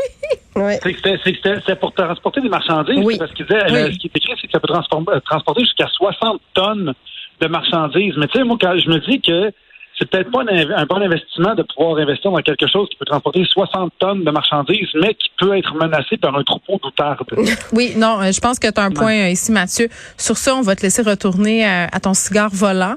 oui. 0.56 0.62
Ouais. 0.62 0.80
C'est 0.83 1.78
pour 1.80 1.92
transporter 1.92 2.40
des 2.40 2.49
marchandises. 2.49 3.04
Oui. 3.04 3.18
Parce 3.18 3.33
qu'il 3.35 3.45
disait, 3.47 3.61
Oui. 3.71 3.78
euh, 3.78 3.92
ce 3.92 3.99
qui 3.99 4.06
est 4.06 4.16
écrit, 4.16 4.33
c'est 4.40 4.47
que 4.47 4.52
ça 4.52 4.61
peut 4.61 4.73
euh, 4.73 5.21
transporter 5.21 5.61
jusqu'à 5.62 5.87
60 5.95 6.40
tonnes 6.54 6.95
de 7.42 7.47
marchandises. 7.49 8.14
Mais 8.16 8.26
tu 8.28 8.38
sais, 8.38 8.45
moi, 8.45 8.56
quand 8.61 8.75
je 8.78 8.88
me 8.88 8.99
dis 9.00 9.21
que 9.21 9.52
c'est 9.98 10.08
peut-être 10.10 10.30
pas 10.30 10.40
un, 10.40 10.86
bon 10.86 10.96
investissement 11.02 11.54
de 11.54 11.62
pouvoir 11.62 11.96
investir 11.98 12.30
dans 12.30 12.38
quelque 12.42 12.66
chose 12.66 12.88
qui 12.90 12.96
peut 12.96 13.04
transporter 13.06 13.42
60 13.44 13.92
tonnes 13.98 14.24
de 14.24 14.30
marchandises, 14.30 14.88
mais 15.00 15.14
qui 15.14 15.30
peut 15.38 15.56
être 15.56 15.74
menacé 15.74 16.16
par 16.16 16.36
un 16.36 16.42
troupeau 16.42 16.78
d'outardes. 16.82 17.26
Oui, 17.72 17.92
non, 17.96 18.20
euh, 18.20 18.32
je 18.32 18.40
pense 18.40 18.58
que 18.58 18.70
tu 18.70 18.80
as 18.80 18.84
un 18.84 18.90
point 18.90 19.14
euh, 19.26 19.28
ici, 19.30 19.52
Mathieu. 19.52 19.88
Sur 20.18 20.36
ça, 20.36 20.54
on 20.54 20.62
va 20.62 20.76
te 20.76 20.82
laisser 20.82 21.02
retourner 21.02 21.64
à, 21.64 21.84
à 21.92 22.00
ton 22.00 22.14
cigare 22.14 22.50
volant. 22.52 22.96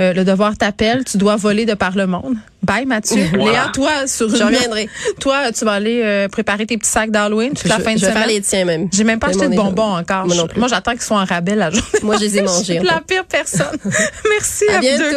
Euh, 0.00 0.12
le 0.14 0.24
devoir 0.24 0.56
t'appelle, 0.56 1.04
tu 1.04 1.16
dois 1.18 1.36
voler 1.36 1.64
de 1.64 1.74
par 1.74 1.94
le 1.94 2.06
monde. 2.06 2.34
Bye, 2.62 2.86
Mathieu. 2.86 3.22
Léa, 3.36 3.70
toi, 3.72 4.06
sur 4.06 4.28
Je 4.34 4.42
reviendrai. 4.42 4.88
Toi, 5.20 5.52
tu 5.52 5.64
vas 5.64 5.72
aller 5.72 6.00
euh, 6.02 6.28
préparer 6.28 6.64
tes 6.66 6.76
petits 6.78 6.88
sacs 6.90 7.10
d'Halloween 7.10 7.52
toute 7.54 7.68
la 7.68 7.76
je, 7.78 7.82
fin 7.82 7.94
de 7.94 7.98
je 7.98 8.06
vais 8.06 8.10
semaine? 8.12 8.22
faire 8.24 8.32
les 8.32 8.40
tiens 8.40 8.64
même. 8.64 8.88
J'ai 8.92 9.04
même 9.04 9.18
pas 9.20 9.28
acheté 9.28 9.48
de 9.48 9.54
bonbons 9.54 9.96
encore. 9.98 10.26
Moi 10.26 10.34
Je- 10.36 10.68
j'attends 10.68 10.92
qu'ils 10.92 11.02
soient 11.02 11.20
en 11.20 11.24
rabais 11.24 11.54
la 11.54 11.70
journée. 11.70 11.86
Moi, 12.02 12.16
je 12.16 12.20
les 12.22 12.36
ai 12.38 12.40
Je 12.40 12.44
mangés. 12.44 12.64
suis 12.64 12.78
en 12.78 12.82
fait. 12.82 12.88
la 12.88 13.00
pire 13.06 13.24
personne. 13.26 13.76
Merci 14.30 14.64
À 14.70 14.76
à, 14.78 14.80
deux. 14.80 14.86
bientôt. 14.86 15.16